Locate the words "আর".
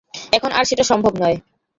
0.51-0.65